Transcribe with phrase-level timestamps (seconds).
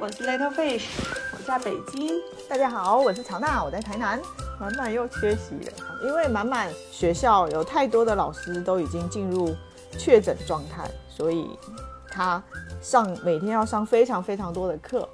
[0.00, 0.86] 我是 Little Fish，
[1.30, 2.08] 我在北京。
[2.48, 4.18] 大家好，我是乔娜，我在台南。
[4.58, 9.54] 满满又缺席了，因为满满学校有太多的老师都已经进入
[9.98, 11.50] 确诊状态，所以
[12.10, 12.42] 他
[12.80, 15.06] 上每天要上非常非常多的课，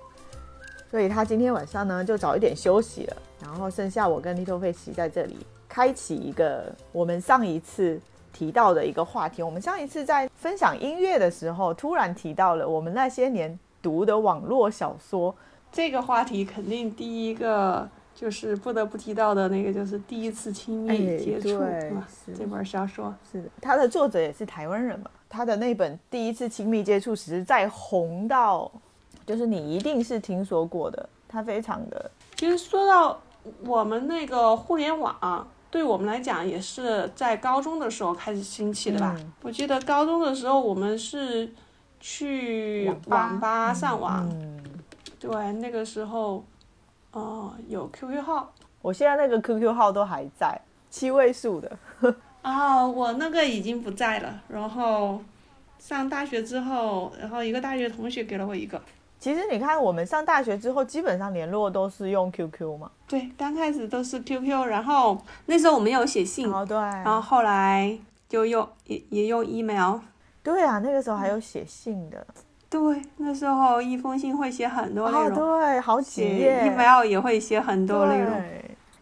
[0.89, 5.37] 所以他今天晚上呢就早一点休息了，然后剩下我跟 Little Fish 在这里
[5.69, 8.01] 开启一个我们上一次
[8.33, 9.43] 提到的一个话题。
[9.43, 15.33] 我们上一次在分享音乐的时候，突然提到了我们那些年读的网络小说。
[15.71, 21.93] 这个话题肯定第一个就是不得不提到的那个，就是第一次亲密接触，对
[22.37, 28.69] 这本小说是的，他的作者也是台湾人嘛，他的那本第一次亲密接触实在红到，
[29.25, 32.11] 就是你一定是听说过的，他非常的。
[32.35, 33.21] 其实说到
[33.65, 39.15] 我们那个互联网，对我们来讲也是在高中的时候开始兴起的吧？
[39.43, 41.51] 我记得高中的时候我们是
[42.01, 44.29] 去网吧上网。
[45.19, 46.45] 对，那个时候，
[47.11, 48.53] 哦，有 QQ 号，
[48.83, 51.79] 我现在那个 QQ 号都还在，七位数的。
[52.43, 54.41] 啊，我那个已经不在了。
[54.47, 55.21] 然后
[55.79, 58.81] 上大学之后，然后一个大学同学给了我一个。
[59.19, 62.91] 其实你看，我们上大学之后，基本上联络都是用 QQ 嘛。
[63.09, 66.53] 对，刚开始都是 QQ，然后那时候我们有写信。
[66.53, 66.77] 哦，对。
[66.77, 69.99] 然后后来就用也也用 email。
[70.47, 72.25] 对啊，那个时候还有写信的。
[72.71, 76.65] 对，那时候一封信会写很多内容，对，好几页。
[76.67, 78.41] email 也会写很多内容。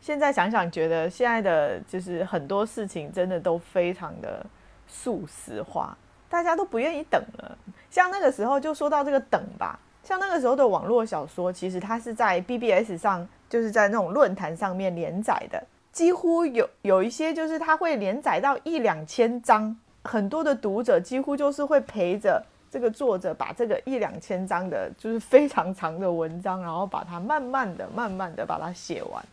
[0.01, 4.45] 现在想想，觉得现在的就是很多事情真的都非常的
[4.87, 5.95] 速食化，
[6.31, 7.59] 大家都不愿意等了。
[7.91, 22.45] 像那个时候就说到这个等吧，像那个时候的网络小说，其实它是在 BBS 上，就是在那种论坛上面连载的，几乎有有一些就是它会连载到一两千章，很多的读者几乎就是会陪着。
[22.71, 29.25] 这个作者把这个一两千章的，就是非常长的文章，然后把它慢慢的、慢慢的把它写完，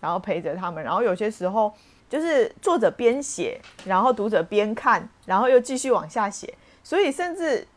[0.00, 0.82] 然后陪着他们。
[0.82, 1.70] 然后有些时候
[2.08, 6.54] 就是作者边写，然后读者边看，然后又继续往下写。
[6.82, 7.68] 所以甚至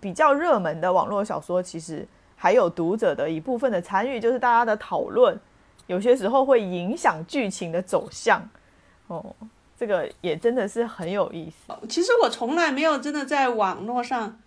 [0.00, 5.36] 比较热门的网络小说，其实还有读者的一部分的参与，就是大家的讨论，
[5.88, 8.48] 有些时候会影响剧情的走向。
[9.08, 9.34] 哦，
[9.82, 11.74] 这个也真的是很有意思。
[11.88, 14.38] 其实我从来没有真的在网络上。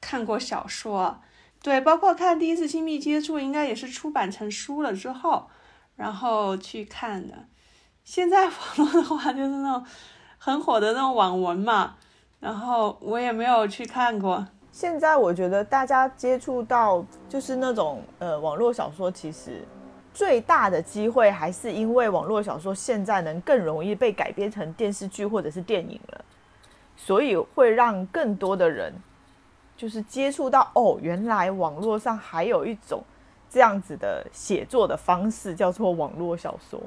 [0.00, 1.18] 看过小说，
[1.60, 5.48] 对，包括看第一次亲密接触，应该也是出版成书了之后，
[5.96, 7.34] 然后去看的。
[8.04, 9.84] 现在网络的话，就是那种
[10.38, 11.96] 很火的那种网文嘛，
[12.38, 14.46] 然后我也没有去看过。
[14.70, 19.66] 现在我觉得大家接触到就是那种呃网络小说，其实
[20.14, 26.24] 最大的机会还是因为网络小说现在能更容易被改编成电视剧或者是电影了，
[26.96, 28.92] 所以会让更多的人。
[29.76, 33.00] 就是接触到哦，原来网络上还有一种
[33.48, 36.82] 这样子的写作的方式，叫做网络小说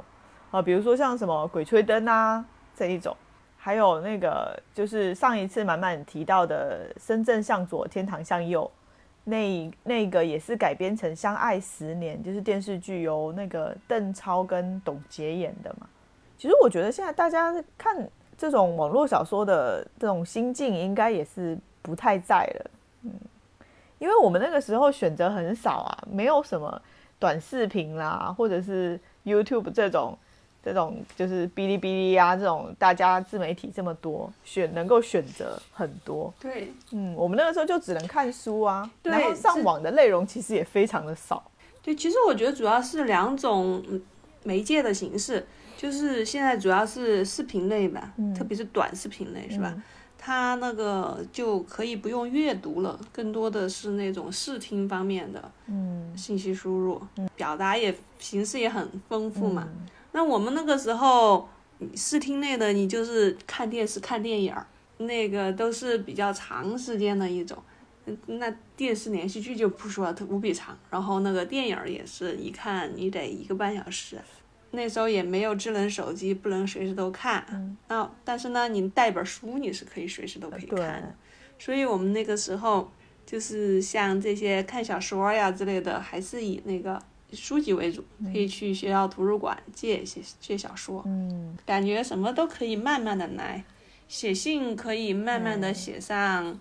[0.52, 0.62] 啊。
[0.62, 2.44] 比如说像什么《鬼吹灯》啊
[2.76, 3.16] 这一种，
[3.58, 8.70] 还有那个就是上一次满满提到的《深圳向左，天堂向右》，
[9.24, 15.88] 那那个也是改编成《相爱十年》，就是电视剧，由那个邓超跟董洁演的嘛。
[16.38, 22.72] 其实我觉得现在大家看这种网络小说的这种心境，应该也是不太在了。
[23.04, 23.12] 嗯，
[24.00, 26.82] 因为我们那个时候选择很少啊，没有什么
[27.20, 30.18] 短视频啦，或者是 YouTube 这种
[30.64, 36.34] 这种就是哔哩哔哩啊这种大家自媒体这么多，选能够选择很多。
[36.40, 41.44] 对，嗯，我们那个时候就只能看书啊，然后上网的内容其实也非常的少。
[41.82, 43.84] 对，其实我觉得主要是两种
[44.44, 45.46] 媒介的形式，
[45.76, 49.74] 就是现在主要是视频类吧，特别是短视频类，是吧？
[50.24, 57.02] 它那个就可以不用阅读了，更多的是那种视听方面的嗯信息输入，
[57.36, 59.68] 表达也形式也很丰富嘛。
[60.14, 61.48] 那我们那个时候
[61.96, 64.66] 视听类的，你就是看电视、看电影儿，
[64.98, 67.58] 那个都是比较长时间的一种。
[68.26, 70.78] 那电视连续剧就不说了，它无比长。
[70.90, 74.20] 然后那个电影儿也是一看你得一个半小时。
[74.72, 77.46] 那时候也没有智能手机，不能随时都看。
[77.52, 77.78] 嗯。
[77.88, 81.16] 那但是呢，你带本书，你是可以随时都可以看。
[81.60, 82.92] 所以我们那个时候
[83.26, 91.02] 就是像这些看小说呀之类的，还是以那个书籍为主，可以去学校图书馆借一些借小说。
[91.06, 91.58] 嗯。
[91.66, 93.64] 感觉什么都可以慢慢的来，
[94.08, 96.58] 写信可以慢慢的写上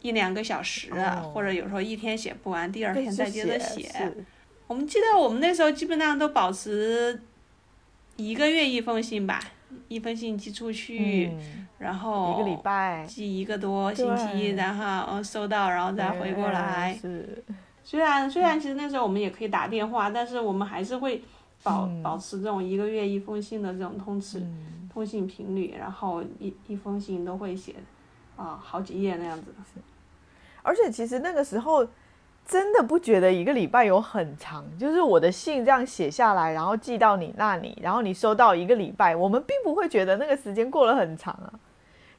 [0.00, 0.92] 一两个小时，
[1.32, 4.12] 或者有时候一天写不完，第二天再接着写。
[4.66, 7.22] 我们记得我们那时候基本上都保持
[8.16, 9.40] 一个月一封信吧，
[9.86, 11.30] 一封信寄出去，
[11.78, 16.98] 然后一个礼拜寄一个多星期，然后收到然后再回过来。
[17.00, 17.44] 是，
[17.86, 21.22] 虽然虽然其实那时候我们也可以打电话，但是我们还是会
[21.62, 24.44] 保嗯保持这种一个月一封信的这种通知
[24.92, 27.76] 通信频率，然后一一封信都会写
[28.34, 29.54] 啊好几页那样子。
[30.62, 31.86] 而且其实那个时候
[32.44, 41.54] 真的不觉得一个礼拜有很长，就是我的信这样写下来，然后寄到你那里，然后你收到一个礼拜，我们并不会觉得那个时间过了很长啊。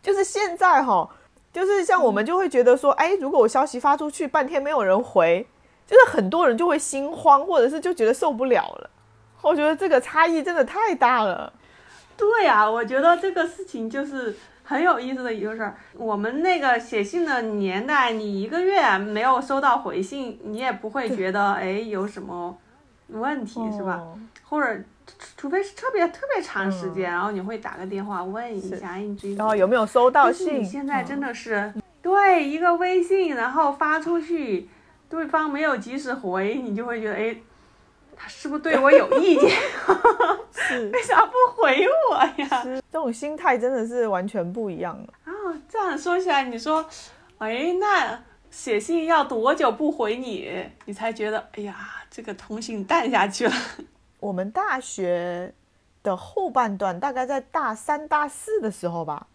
[0.01, 1.09] 就是现在哈，
[1.51, 5.45] 就是像我们就会觉得说，哎，如果我消息发出去半天没有人回，
[5.87, 8.89] 就是很多人就会心慌，或者是就觉得受不了了。
[9.41, 11.51] 我觉得这个差异真的太大了。
[12.17, 15.75] 对呀、我觉得这个事情就是很有意思的一个事儿。
[15.93, 22.57] 我们那个写信的年代，你一个月没有收到回信，你也不会觉得哎有什么
[23.07, 23.95] 问题，是吧？
[23.95, 24.19] 哦
[24.49, 30.61] 或者除除非是特别特别长时间，然后你会打个电话问一下，哎，你最近然后有没有收到信？
[30.61, 34.69] 你现在真嗯的是、对一个微信，然后发出去，
[35.09, 37.35] 对方没有及时回，你就会觉得哎，
[38.15, 39.49] 他是不是对我有意见？
[40.51, 42.61] 是为啥不回我呀？
[42.63, 45.13] 是这种心态真的是完全不一样了。
[45.23, 45.31] 啊，
[45.69, 46.85] 这样说起来，你说，
[47.37, 50.49] 哎，那写信要多久不回你，
[50.85, 51.75] 你才觉得，哎呀，
[52.09, 53.53] 这个通信淡下去了？
[54.19, 55.53] 我们大学
[56.03, 59.27] 的后半段，大概在大三、大四的时候吧，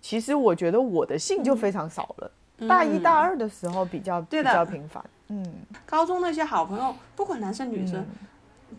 [0.00, 2.30] 其实我觉得我的信就非常少了。
[2.68, 4.52] 大一、大二的时候比较比对的。
[4.52, 5.54] 较频繁，嗯，
[5.84, 8.28] 高中那些好朋友，不管男生女生，嗯。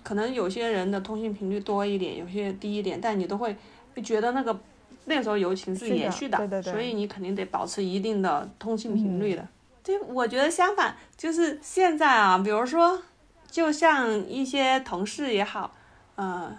[0.04, 3.56] 可能有些人的通信频率多一点，有些低一点，但你都会
[4.04, 4.60] 觉得那个
[5.06, 6.74] 那时候友情是延续的，对对对。
[6.74, 9.42] 所以你肯定得保持一定的通信频率的。
[9.42, 9.48] 嗯。
[9.84, 13.02] 这我觉得相反，就是现在啊，比如说，
[13.50, 15.72] 就像一些同事也好，
[16.16, 16.52] 呃，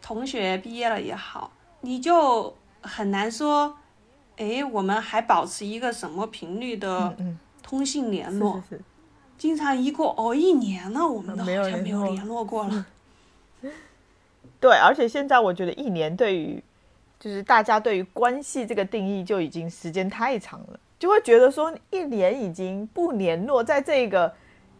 [0.00, 1.52] 同学毕业了也好，
[1.82, 3.76] 你就很难说，
[4.36, 8.54] 哎，我们还保持一个什么频率的嗯通信联嗯，络？
[8.56, 8.80] 是是是，
[9.38, 12.86] 经常一过哦一年了，我们都好没有像没有联络联络过了。
[14.60, 16.62] 对，而且现在我觉得一年对于
[17.20, 24.34] 就是大家对于关系这个定义就已经时间太长了，就会觉得说一年已经不联络，在这个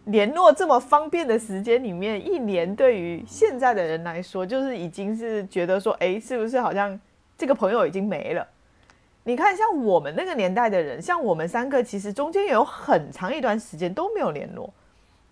[0.06, 6.98] 联络这么方便的时间里面，一年对于现在的人来说，就是已经是觉得说，哎，是不是好像
[7.36, 8.46] 这个朋友已经没了？
[9.26, 14.71] 你看，像我们那个年代的人，像我们三个，其实中间有很长一段时间都没有联络，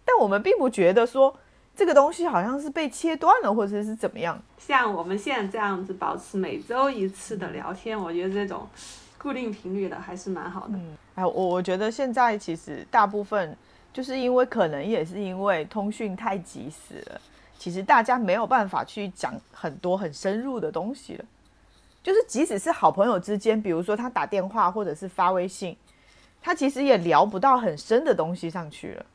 [0.03, 1.37] 但我们并不觉得说
[1.77, 4.43] 这个东西好像是被切断了，或者是怎么样。
[4.57, 8.67] 像我们现在这样子保持每周一次的聊天，我觉得这种
[9.19, 10.79] 固定频率的还是蛮好的。
[11.15, 13.55] 哎，我我觉得现在其实大部分
[13.93, 17.21] 就是因为可能也是因为通讯太及时了，
[17.59, 21.25] 其实大家没有办法去讲很多很深入的东西了。
[22.03, 25.77] 就是即使是好朋友之间，比如说他打电话或者是发微信，
[26.41, 29.07] 他其实也聊不到很深的东西上去了。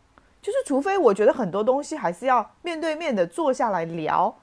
[0.41, 4.33] 就是除非我觉得很多东西还是要面对面的坐下来聊，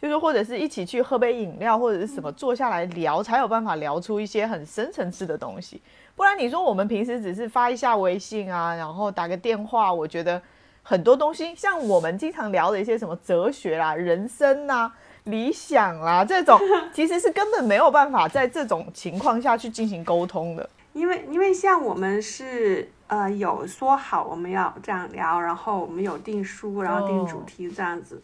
[0.00, 5.80] 就是或者是一起去喝杯饮料或者是什么坐下来聊，才有办法聊出一些很深层次的东西。
[6.16, 10.40] 不然你说我们平时只是发一下微信啊，然后打个电话，我觉得
[10.82, 14.92] 很多东西，像我们经常聊的一些什么哲学啦、人生啦、
[15.24, 16.60] 理想啦这种，
[16.92, 20.68] 其实是根本没有办法在这种情况下去进行沟通的。
[20.92, 28.22] 因为因为像我们是呃有说好我们要这样聊，然后我们有定书，然后定主题这样子，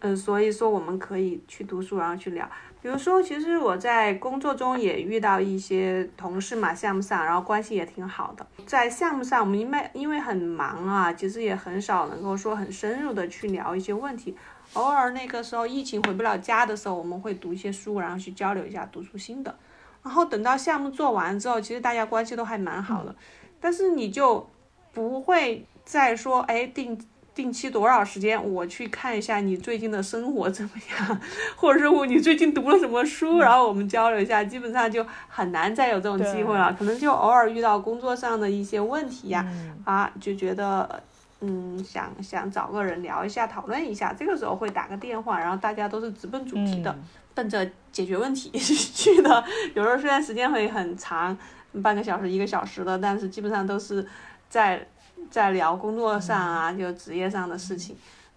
[0.00, 2.48] 呃，所以说我们可以去读书，然后去聊。
[2.82, 8.46] 比如说，其实我在工作中也遇到一些同事嘛，项目上，然后关系也挺好的。
[8.64, 14.36] 在项目上，我们因为因为很忙啊，其实也很少能够说很深入的去聊一些问题。
[14.76, 19.54] 偶尔那个时候疫情回不了家的时候，我们会读一些书，然后去交流一下，读出新的。
[20.02, 23.14] 然后等到项目做完之后，其实大家关系都还蛮好的，
[23.58, 24.48] 但是你就
[24.92, 26.96] 不会再说，哎，定
[27.34, 31.20] 定期多少时间我去看一下你最近的生活怎么样，
[31.56, 39.44] 或者是我你最近读了什么书，然后我们交流一下，基本上就很难再有这种机会了，可能就偶尔遇到工作上的一些问题呀，
[39.84, 41.02] 啊，就觉得。
[41.40, 47.02] 嗯，想想找个人聊一下，讨论一下，这个时候会打个电话，然后大家都是直奔主题的，嗯
[47.34, 49.44] 奔着解决问题 去的。
[49.74, 51.36] 有时候虽然时间会很长，
[51.82, 54.06] 半个小时、一个小时的，但是基本上都是
[54.48, 54.86] 在
[55.30, 57.94] 在聊工作上啊，就职业上的事情。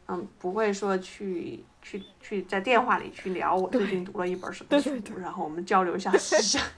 [0.09, 6.61] 嗯，不会说去去去在电话里去聊我最近读了一本什么书，然后我们交流一下思想。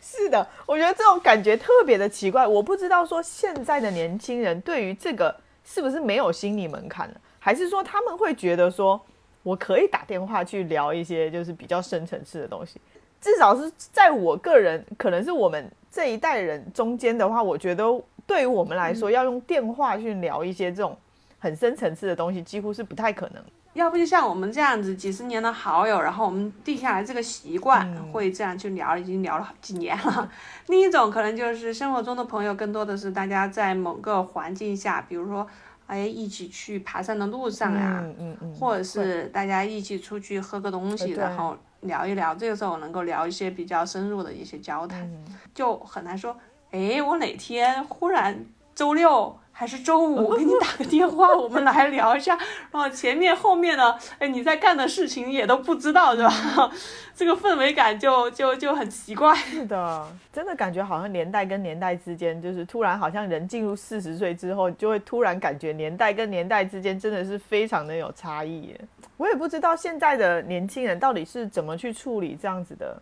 [0.00, 2.46] 是的，我觉得这种感觉特别的奇怪。
[2.46, 5.34] 我不知道说现在的年轻人对于这个
[5.64, 9.00] 是不是没有心理门槛了，还是说他们会觉得说
[9.42, 12.80] 我可以打电话去聊一些就是比较深层次的东西。
[13.20, 17.84] 至少是在我个人，可能是我们这一代人中间的话，我觉得
[18.26, 20.96] 对于我们来说，要用电话去聊一些这种
[21.38, 23.42] 很深层次的东西，几乎是不太可能。
[23.74, 30.28] 要不就像我们这样子几十年的好友，然后我们定下来这个习惯，会这样去聊，已经聊了几年了。
[30.66, 35.46] 另一种可能就是生活中的朋友，更多的是大家在某个环境下，比如说，
[35.86, 45.08] 哎，一起去爬山的路上呀，嗯嗯或者是大家一起出去喝个东西，然后聊一聊，这个时候能够聊一些比较深入的一些交谈，
[45.54, 46.36] 就很难说，
[46.72, 48.44] 哎，我哪天忽然
[48.74, 49.38] 周六。
[49.58, 52.38] 还是周五我给你打个电话，我们来聊一下。
[52.70, 56.70] 然后前面后面的，哎，你在干的事情也都不知道，是吧？
[57.12, 59.34] 这个氛围感就就就很奇怪。
[59.34, 68.72] 是的，真的感觉好像年代跟年代之间，就是突然好像人进入四十岁之后，就会突然感觉年代跟年代之间真的是非常的有差异。
[69.16, 72.96] 我也不知道现在的年轻人到底是怎么去处理这样子的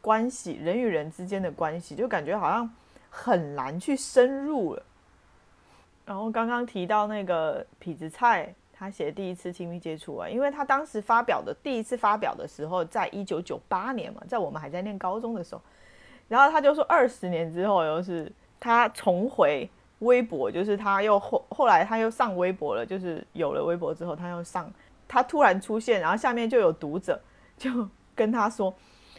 [0.00, 2.70] 关系，人与人之间的关系，就感觉好像
[3.10, 4.78] 很难去深入。
[6.08, 15.60] 然后刚刚提到那个痞子蔡，他写第一次亲密接触啊，因为他当时发表的第一次发表的时候，在一九九八年嘛，在我们还在念高中的时候，
[16.26, 24.72] 然后他就说二十年之后又是他重回微博，就是他又后后来他又上微博了，就是有了微博之后他又上，
[25.06, 27.20] 他突然出现，然后下面就有读者
[27.58, 28.74] 就跟他说，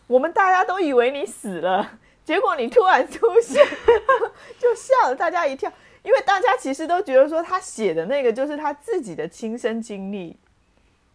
[0.07, 3.63] 我们大家都以为你死了，结果你突然出现，
[4.57, 5.71] 就吓了大家一跳。
[6.01, 10.37] 因为大家其实都觉得说他写的那个就是他自己的亲身经历，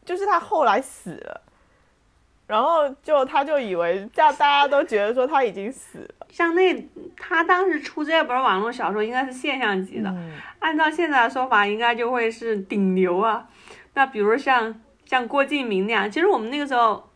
[0.05, 1.41] 就是他后来死了，
[2.47, 6.27] 然后就他就以为这样大家都觉得说他已经死了。
[6.29, 10.15] 像那他当时出这本网络小说应该是现象级的，
[10.59, 13.49] 按照现在的说法应该就会是顶流啊。
[13.95, 17.09] 那比如像像郭敬明那样，其实我们那个时候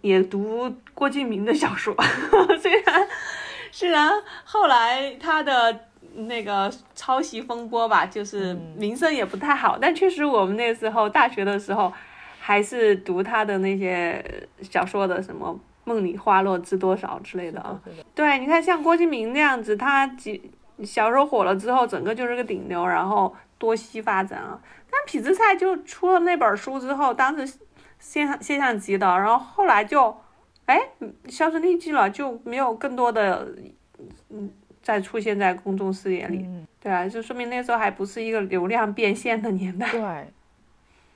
[0.00, 1.94] 也读郭敬明的小说，
[2.60, 3.08] 虽然
[3.70, 4.10] 虽然
[4.44, 5.86] 后来他的。
[6.14, 11.92] 那个抄袭风波吧，就是名声也不太好，但确实我们那时候大学的时候，
[12.38, 14.24] 还是读他的那些
[14.62, 15.48] 小说的，什么
[15.84, 17.80] 《梦里花落知多少》之类的啊。
[18.14, 20.50] 对，你看像郭敬明那样子，他几
[20.84, 24.60] 小时候火了之后，整个就是个顶流，然后多西发展啊。
[24.90, 27.58] 但痞子蔡就出了那本书之后，当时
[27.98, 30.14] 现象现象级的，然后后来就
[30.66, 30.78] 哎
[31.28, 33.48] 销声匿迹了，就没有更多的
[34.30, 34.50] 嗯。
[34.82, 36.44] 再出现在公众视野里，
[36.80, 39.88] 对啊，就说明那时候还不是一个流量变现的年代。
[39.92, 40.00] 对，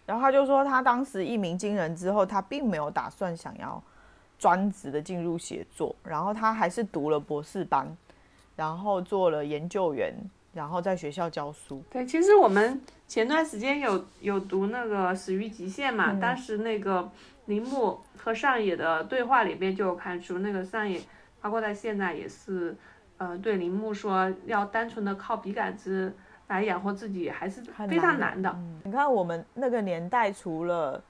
[0.06, 3.82] 然后他就说，他当时一鸣惊人之后，他并没有打算想要
[4.38, 7.96] 专职的进入写作，然后他还是读了博士班，
[8.54, 10.14] 然后做了研究员，
[10.52, 11.82] 然后在学校教书。
[11.90, 17.10] 对，其实我们前段时间有有读那个《始于极限》嘛，当时那个
[17.46, 21.00] 铃木和上野的对话里边就有看出，那个上野
[21.40, 22.76] 包括在现在也是。
[23.18, 26.14] 呃，对铃木说，要单纯的靠笔杆子
[26.48, 28.54] 来养活自己，还是非常难的。
[28.84, 31.02] 你看我们那个年代，除了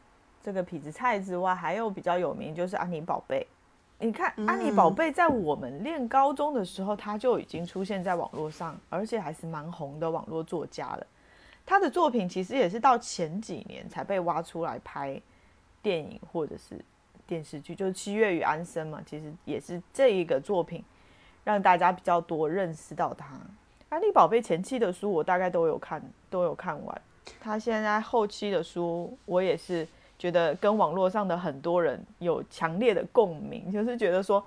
[0.43, 3.47] 这个痞子蔡之外，还有比较有名就是安妮宝贝。
[3.99, 11.07] 你看安妮宝贝在我们练高中的时候，他就已经出现在网络上，而且还是蛮红的网络作家了。
[11.65, 15.21] 他的作品其实也是到前几年才被挖出来拍
[15.83, 16.79] 电影或者是
[17.27, 20.85] 电视剧，就是《七月与安生》嘛，其实也是这一个作品。
[21.47, 23.29] 让大家比较多认识到他。
[23.89, 27.03] 安利宝贝前期的书我大概都有看，都有看完。
[27.41, 29.87] 他现在后期的书，我也是
[30.19, 34.45] 觉得跟网络上的很多人有强烈的共鸣，就是觉得说，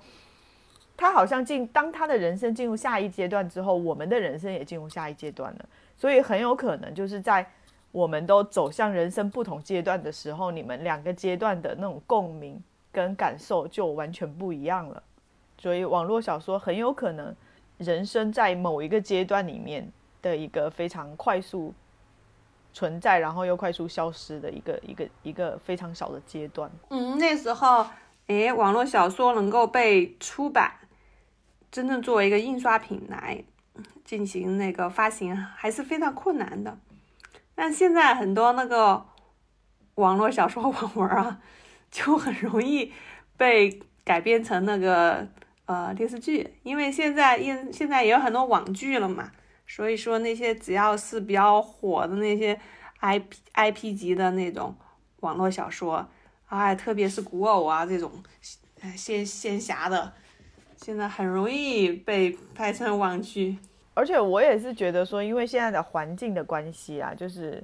[0.94, 5.64] 他好像进当他的人生进入下一阶段之后，我们的人生也进入下一阶段了。
[5.96, 7.46] 所以很有可能就是在
[7.92, 15.02] 我们都走向人生不同阶段的时候，你们两个阶段的那种共鸣跟感受就完全不一样了。
[15.60, 17.36] 所以网络小说很有可能，
[17.76, 21.74] 人生在某一个阶段里面的一个非常快速
[22.72, 26.70] 存在，然后又快速消失的一个一个一个非常小的阶段。
[26.88, 27.86] 嗯，那时候，
[28.28, 30.72] 诶，网络小说能够被出版，
[31.70, 33.44] 真正作为一个印刷品来
[34.02, 36.78] 进行那个发行，还是非常困难的。
[37.54, 39.04] 但现在很多那个
[39.96, 41.38] 网络小说 网文啊，
[41.90, 42.90] 就很容易
[43.36, 45.28] 被改编成那个。
[45.70, 49.30] 呃，电视剧，因为现在因现在也有很多网剧了嘛，
[49.68, 52.58] 所以说那些只要是比较火的那些
[53.00, 54.74] IP IP 级的那种
[55.20, 56.04] 网络小说，
[56.48, 58.10] 哎，特别是古偶啊这种
[58.96, 60.12] 仙仙侠的，
[60.76, 63.56] 现在很容易被拍成网剧。
[63.94, 67.62] 而且我也是觉得说，因为现在的环境的关系啊，就是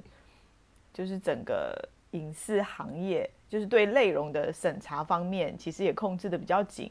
[0.93, 1.77] 就是整个
[2.11, 6.89] 影视行业，就是对内容的审查方面，其实也控制的比较紧。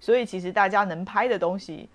[0.00, 1.88] 所以其实大家能拍的东西，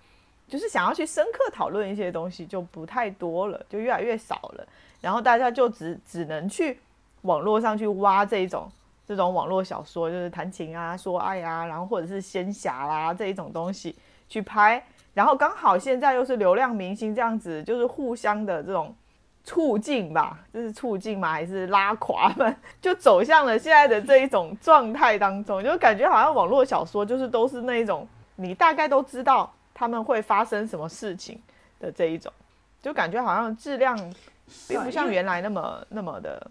[0.48, 4.66] 就是想要去深刻讨论一些东西就不太多了，就越来越少了。
[5.00, 6.78] 然后大家就只只能去
[7.22, 8.70] 网络上去挖这一种
[9.06, 13.96] 这种网络小说，就是谈情啊、说爱啊，然后或者是仙侠啦这一种东西
[14.28, 14.84] 去拍。
[15.14, 18.94] 然后刚好现在又是流量明星这样子，就是互相的这种
[19.44, 28.06] 促进吧，这是促进吗，还是拉垮们，就走向了现在的这一种状态当中，就感觉好像网络小说就是都是那一种，
[28.36, 31.40] 你大概都知道他们会发生什么事情
[31.80, 32.32] 的这一种，
[32.80, 33.96] 就感觉好像质量
[34.68, 36.50] 并不像原来那么那么的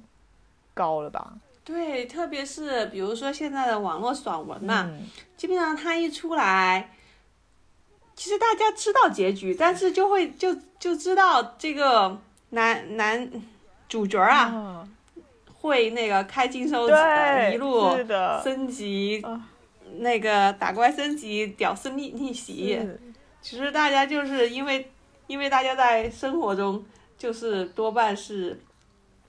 [0.74, 1.34] 高了吧？
[1.64, 4.92] 对，特别是比如说现在的网络爽文嘛，
[5.38, 6.90] 基本上它一出来。
[8.14, 12.20] 其实大家知道结局，但是就会就就知道这个
[12.52, 13.30] 男男
[13.90, 14.88] 主角啊，
[15.54, 16.94] 会那个开金手指
[17.54, 17.90] 一路
[18.42, 19.22] 升级，
[19.98, 22.80] 那个打怪升级，屌丝逆逆袭。
[23.42, 24.90] 其实大家就是因为
[25.28, 26.86] 因为大家在生活中
[27.18, 28.58] 就是多半是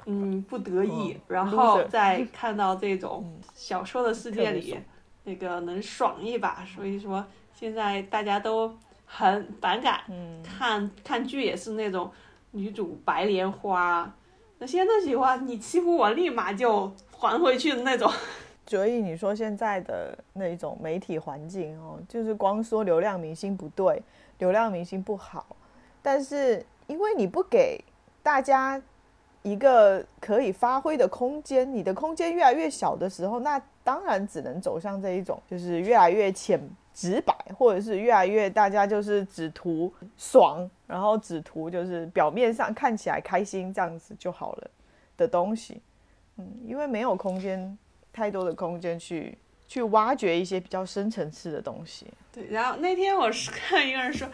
[0.06, 4.76] 嗯不得已，然后再看到这种小说的世界里
[5.24, 7.24] 那个能爽一把，所以说。
[7.54, 8.76] 现在大家都
[9.06, 10.00] 很反感，
[10.42, 12.10] 看看剧也是那种
[12.52, 14.14] 女主白莲花，
[14.58, 18.10] 那现在喜欢你欺负我，立马就还回去的那种。
[18.66, 24.02] 所以你说现在的那一种媒体环境哦，就是光说流量明星不对，
[24.38, 25.44] 流量明星不好，
[26.00, 27.82] 但是因为你不给
[28.22, 28.80] 大家
[29.42, 36.60] 一个可以发挥的空间，你的空间越来越小的时候，那当然只能走向这一种，就是越来越浅。
[36.94, 44.70] 直白，或者是越来越大家就是只图爽，然后只图就是表面上看起来开心这样子就好了
[45.16, 45.80] 的东西，
[46.36, 47.78] 嗯，因为没有空间，
[48.12, 52.06] 太多的空间去去挖掘一些比较深层次的东西。
[52.30, 54.28] 对，然后那天我是 看一个人说，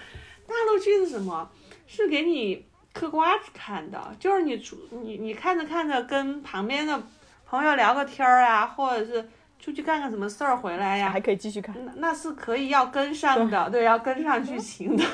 [0.48, 1.48] 大陆剧是什么？
[1.86, 7.00] 是给你嗑瓜子看的，就是你你你看着看着跟旁边的
[7.46, 9.28] 朋友聊个天儿啊，或者是。
[9.58, 11.10] 出去干个什么事儿回来呀？
[11.10, 11.74] 还可以继续看。
[11.84, 15.04] 那那是可以要跟上的，对，要跟上剧情的，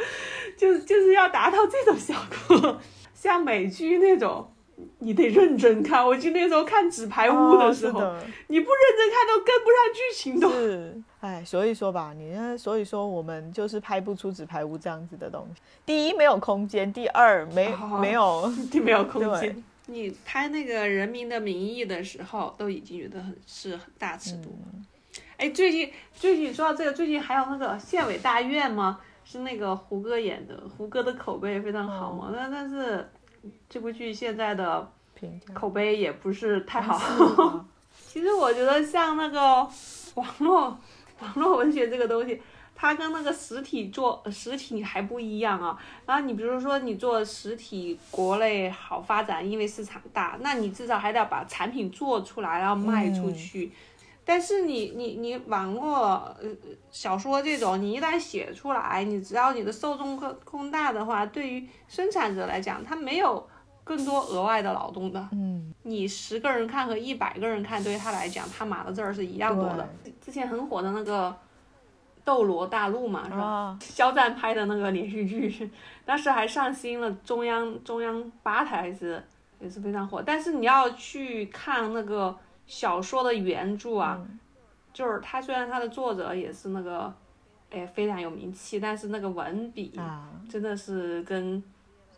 [0.56, 2.14] 就就是要达到这种效
[2.48, 2.78] 果。
[3.14, 4.46] 像美剧那种，
[4.98, 6.06] 你得认真看。
[6.06, 8.00] 我记得那时候看《纸牌屋》的时候，
[8.48, 10.48] 你不认真看都跟不上剧情的。
[10.50, 12.54] 是，哎，所以说吧，你那？
[12.58, 15.62] 所以说我们就是拍不出《纸牌屋》这样子的东西。
[15.86, 19.64] 第一，没有空间；第二，没没有， 第没有空间。
[19.86, 25.20] 你拍那个《人民的名义》的时候，都已经觉得很是很大尺度了。
[25.36, 29.00] 哎，最近最近说到这个，最近还有那个《县委大院》吗？
[29.24, 32.32] 是那个胡歌演的，胡歌的口碑非常好嘛。
[32.34, 33.10] 但但是
[33.68, 34.90] 这部剧现在的
[35.52, 37.64] 口碑也不是太好。
[38.06, 39.68] 其实我觉得像那个
[40.14, 40.78] 网络
[41.20, 42.40] 网络文学这个东西。
[42.76, 53.70] 它跟那个实体做实体还不一样啊，然后你比如说你做实体，国内好发展，因为市场大，那你至少还得要把产品做出来，然后卖出去。
[54.24, 56.48] 但是你你你网络呃
[56.90, 63.46] 小说这种，你一旦写出来，你只要你的受众更更大的话，对于生产者来讲，他没有
[63.84, 65.28] 更多额外的劳动的。
[65.32, 69.88] 嗯，你十个人看和一百个人看，对于他来讲，他码的字儿是一样多的。
[70.20, 71.34] 之前很火的那个。
[72.24, 73.78] 斗罗大陆嘛，是吧？
[73.80, 75.70] 肖战拍的那个连续剧，
[76.06, 79.22] 当时还上新了中央中央八台，是
[79.60, 80.22] 也是非常火。
[80.24, 82.34] 但是你要去看那个
[82.66, 84.18] 小说的原著啊，
[84.92, 87.12] 就是他虽然他的作者也是那个，
[87.70, 89.92] 哎非常有名气，但是那个文笔
[90.48, 91.62] 真的是跟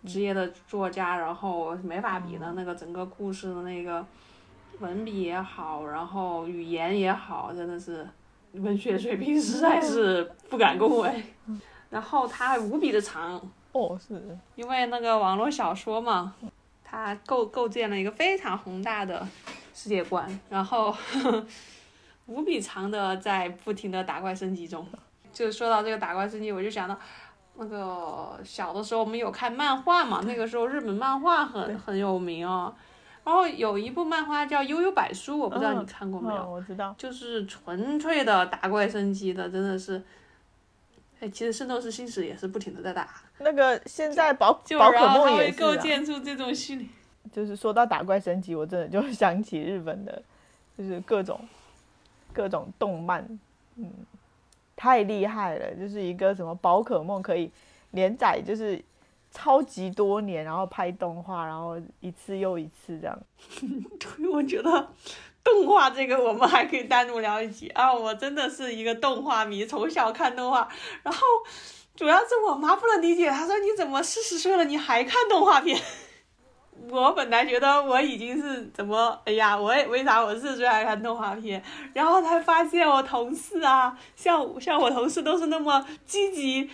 [0.05, 2.53] 职业的作家然后没法比的。
[2.53, 4.07] 那个整个故事的那个
[4.79, 8.07] 文笔也好，然后语言也好，真的是。
[8.61, 11.23] 文学水平实在是不敢恭维，
[11.91, 13.41] 然后它还无比的长。
[13.73, 14.39] 哦，是。
[14.55, 16.35] 因为那个网络小说嘛，
[16.85, 19.27] 它构构建了一个非常宏大的
[19.75, 20.95] 世界观，然后
[22.27, 24.87] 无比长的在不停的打怪升级中。
[25.33, 26.99] 就说到这个打怪升级，我就想到
[27.57, 32.75] 那个小的时候我们有看漫画嘛，那个时候日本漫画很很有名哦。
[33.27, 36.49] 然后有一部漫画叫《悠悠百书》，我不知道你看过没有？
[36.49, 40.01] 我知道，就是纯粹的打怪升级的，真的是。
[41.19, 43.09] 哎，其实《圣斗士星矢》也是不停的在打。
[43.39, 46.89] 那个现在宝宝可梦也是构建出这种心理。
[47.33, 50.23] 就是说到打怪升级，我真的就 想起日本的，
[50.79, 51.41] 就是各种
[52.33, 53.27] 各种动漫，
[53.75, 53.91] 嗯，
[54.77, 57.51] 太厉害了，就是一个什么宝可梦可以
[57.91, 58.81] 连载，就是。
[59.31, 63.19] 超级多年，然后拍动画，然后一次又一次这样。
[63.99, 64.89] 对，我觉得
[65.45, 67.93] 动画这个我们还可以单独聊一集啊！
[67.93, 70.69] 我真的是一个动画迷，从小看动画，
[71.03, 71.21] 然后
[71.95, 75.81] 主要是我妈不能理解，她说你怎么四十岁了你还看动画片？
[76.91, 81.63] 我本来觉得我已经是怎么，哎呀，我也为啥我四十岁还看动画片？
[81.95, 86.69] 然后才发现我同事啊，像像我同事都是那么积极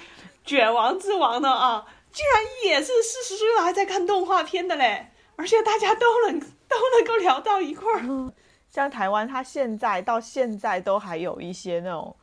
[0.44, 5.08] 卷王之王的啊，居然也是四十岁了还在看动画片的嘞！
[5.36, 8.32] 而且大家都能都能够聊到一块儿。
[8.68, 12.14] 像台湾，它现在到现在都还有一些那种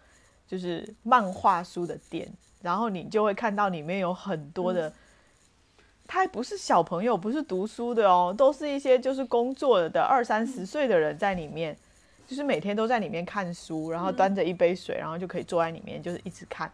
[0.47, 4.93] 就是漫画书的店，然后你就会看到里面有很多的。
[6.07, 11.77] 他还不是小朋友，不是读书的哦，都是一些就是工作的二三十岁的人在里面，
[12.25, 16.71] 就是每天都在里面看书，然后端着一杯水，然后就可以坐在里面，就是一直看。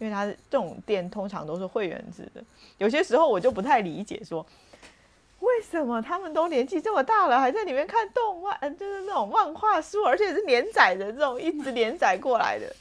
[0.00, 2.42] 因为他这种店通常都是会员制的，
[2.78, 4.44] 有些时候我就不太理解，说
[5.38, 12.74] 为什么他们都年纪这么大了，还在里面看动漫，就是那种漫画书，而且是连载的这种，一直连载过来的。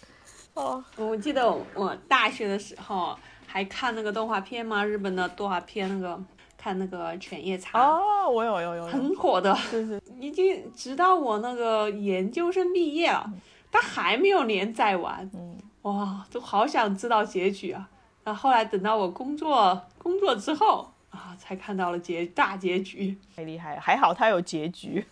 [0.56, 3.16] 哦，我记得我大学的时候。
[3.52, 4.86] 还看那个动画片吗？
[4.86, 6.24] 日本的动画片，那个
[6.56, 13.28] 看那个《犬夜叉》哦，我有有有，很火的，是是，已经直到我那个研究生毕业了，
[13.72, 17.90] 他还没有连载完，嗯，哇，都好想知道结局啊！
[18.24, 25.04] 然后后来等到我工作工作之后啊，才看到了结大结局，太厉害，还好他有结局，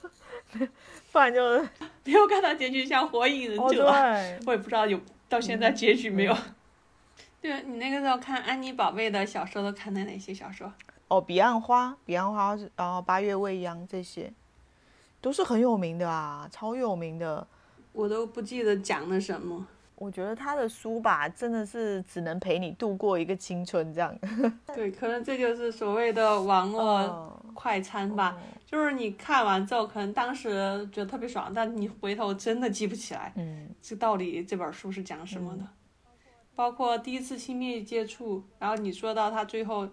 [1.11, 1.41] 不然就
[2.03, 3.89] 没有看到结局，像《火影忍者》，
[4.45, 4.99] 我也不知道有
[5.29, 6.35] 到现在结局没有。
[7.39, 10.71] 对你那个时候看安妮宝贝的小说都看的哪些小说？
[11.07, 14.33] 哦，彼岸花，彼岸花然后，八月未央这些，
[15.21, 17.47] 都是很有名的啊，超有名的。
[17.93, 19.65] 我都不记得讲的什么。
[19.97, 24.15] 我觉得他的书吧，真的是只能陪你度过一个青春这样。
[24.75, 28.37] 对，可能这就是所谓的网络快餐吧。
[28.63, 30.49] 就是你看完之后，可能当时
[30.91, 35.63] 觉得特别爽，但你回头真的记不起来，嗯，这到底这本书是讲什么的。
[36.53, 39.87] 包括第一次亲密接触，然后你说到他最后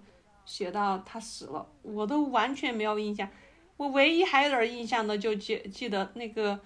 [0.45, 3.29] 写到他死了，我都完全没有印象。
[3.77, 6.59] 我唯一还有点印象的，就记记得那个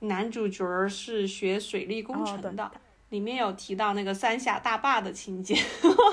[0.00, 2.70] 男主角是学水利工程的，
[3.14, 5.54] 里面有提到那个三峡大坝的情节。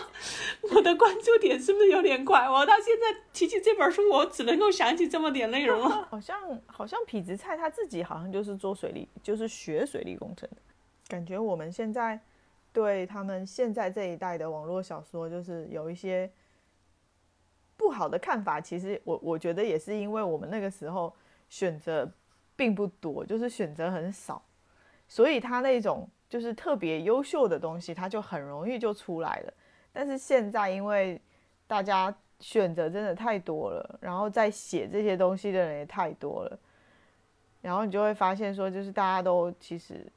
[0.76, 2.48] 我的关注点是不是有点快？
[2.48, 6.06] 我到现在提起这本书，我只能够想起这么点内容了。
[6.12, 10.58] 好像好像痞子蔡他自己好像就是做水利，就是学水利工程的。
[11.08, 12.22] 感觉我们现在。
[12.74, 16.32] 对他们现在这一代的网络小说，就是有一些
[17.76, 18.62] 不好的看法。
[18.62, 21.14] 其实我我觉得也是因为我们那个时候
[21.50, 22.10] 选择
[22.56, 24.42] 并不多，就是选择很少，
[25.06, 29.54] 所以他那种就是特别优秀的东西，它就很容易就出来了。
[29.92, 31.20] 但是现在因为
[31.68, 36.58] 大家选择真的太多了，然后在写这些东西的人也太多了，
[37.62, 40.10] 然后你就会发现说，就是大家都其实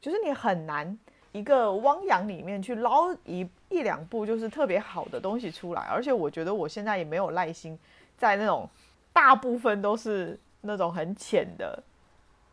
[0.00, 0.98] 就是你很难。
[1.32, 7.78] 一个汪洋里面去捞一一两部就是特别好的东西出来，而且我觉得我现在也没有耐心
[8.16, 8.68] 在那种
[9.12, 11.80] 大部分都是那种很浅的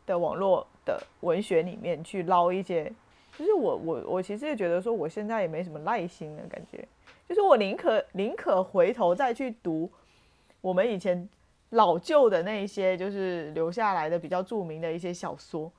[0.06, 2.91] 的网络的文学里面去捞一些，
[3.38, 6.88] 就是我我我其实也觉得说我现在也没什么耐心的感觉，
[7.28, 9.91] 就是我宁可宁可回头再去读
[10.62, 11.28] 我们以前
[11.71, 15.71] 老旧的那一些，就是留下来的比较著名的一些小说。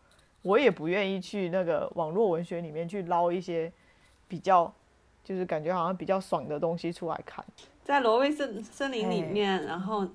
[0.42, 3.72] 我也不愿意去那个网络文学里面去捞一些
[4.28, 4.72] 比较，
[5.24, 7.44] 就是感觉好像比较爽的东西出来看。
[7.82, 10.06] 在挪威森森林里面，然后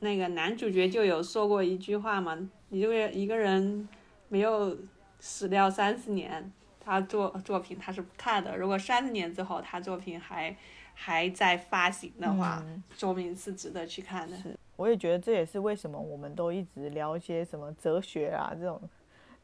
[0.00, 3.88] 那个男主角就有说过一句话嘛：，一个一个人
[4.28, 4.76] 没有
[5.20, 10.56] 死掉三十年，他作作品他是不看的；，如果三十年之后他作品还
[10.94, 12.64] 还在发行的话，
[12.96, 14.36] 说明是值得去看的。
[14.76, 18.80] 我也觉得这也是为什么我们都一直聊一些什么哲学啊这种。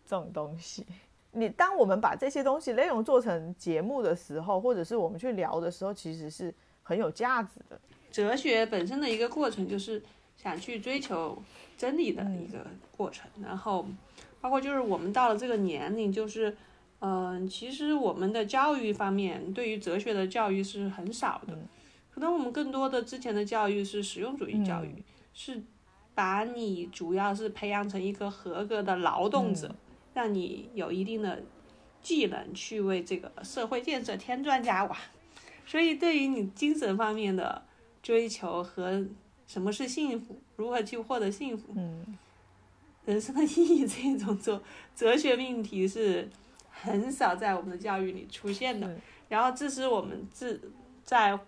[0.05, 0.85] 这种东西，
[1.31, 7.81] 你当我们把这些东西内容做成节目的时候，或者是我们去聊的时候，其实是很有价值的。
[8.11, 10.03] 哲学本身的一个过程，就是
[10.37, 11.41] 想去追求
[11.79, 13.31] 真理的一个过程。
[13.41, 13.87] 然后，
[14.43, 16.55] 包括就是我们到了这个年龄，就是，
[16.99, 21.59] 嗯，其实我们的教育方面对于哲学的教育是很少的。
[22.11, 25.03] 可能我们更多的之前的教育是实用主义教育，
[25.33, 25.63] 是
[26.15, 29.75] 把你主要是培养成一个合格的劳动者。
[30.15, 31.43] 让你有一定的
[32.03, 34.95] 技能去为这个社会建设添砖加瓦，
[35.65, 37.63] 所以对于你精神方面的
[38.03, 39.03] 追求和
[39.47, 41.75] 什么是幸福，如何去获得幸福，
[43.05, 44.63] 人生的意义这种哲
[44.95, 46.29] 哲学命题是
[46.71, 48.95] 很少在我们的教育里出现的。
[49.29, 51.39] 然后，这是我们自在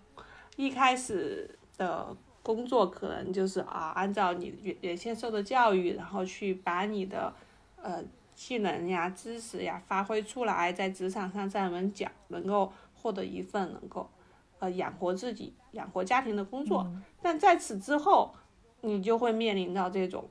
[0.56, 7.34] 一开始的工作，可能就是啊，按照你原原先受的教育，然后去把你的
[7.82, 8.04] 呃。
[8.36, 14.10] 技能呀、知识呀发挥出来，在职场上站稳脚，能够获得一份能够
[14.58, 16.84] 呃养活自己、养活家庭的工作。
[17.22, 18.34] 但在此之后，
[18.80, 20.28] 你就会面临到这种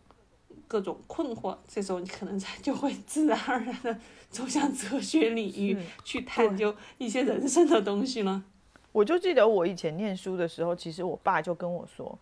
[0.67, 3.99] 各种困惑，这时候你可能才就会自然而然的
[4.29, 8.43] 走向哲学领域去探究一些人生的东西了。
[8.91, 12.17] 我就记得我以前念书的时候，其实我爸就跟我说，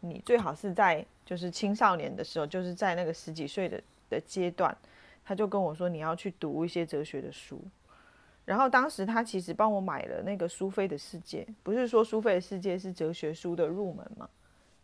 [0.00, 4.76] 你最好是在就是青少年的时候，就是在那个十几岁的的阶段，
[5.24, 7.60] 他就跟我说你要去读一些哲学的书。
[8.44, 14.28] 然后当时他其实帮我买了那个苏菲的世界，不是说苏菲的世界是哲学书的入门嘛，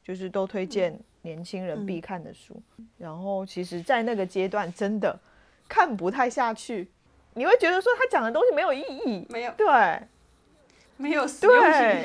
[0.09, 2.59] 就是都推荐年轻人必看的书。
[2.97, 5.21] 然后其实，在那个阶段真的
[5.69, 6.89] 看不太下去，
[7.35, 9.67] 你会觉得说他讲的东西没有意义，没有对。
[10.97, 11.55] 没有实用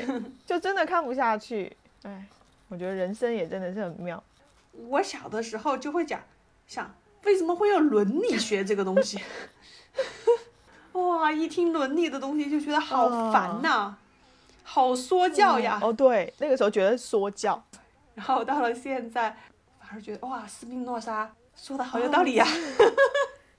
[0.06, 1.76] 性， 就真的看不下去。
[2.04, 2.24] 哎，
[2.68, 4.22] 我觉得人生也真的是很妙。
[4.86, 6.20] 我小的时候就会讲，
[6.68, 9.18] 想为什么会有伦理学这个东西？
[10.92, 13.96] 哇，一听伦理的东西就觉得好烦呐，
[14.62, 15.80] 好说教呀。
[15.82, 17.60] 哦，对，那个时候觉得说教，
[18.14, 19.30] 然后到了现在，
[19.78, 22.46] 反而觉得哇，斯宾诺莎说的好有道理呀。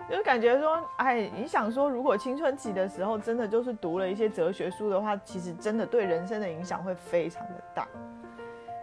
[0.08, 7.88] 就感觉说，哎，你想说，如果青春期的时候真的就是读了一些哲学书的话，其实真的对人生的影响会非常的大。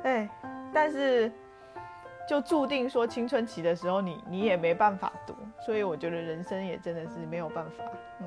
[0.03, 0.29] 哎，
[0.75, 1.31] 但是
[2.29, 5.33] 就注定说青春期的时候，你你也没办法读，
[5.65, 7.85] 所以我觉得人生也真的是没有办法。
[8.21, 8.27] 嗯。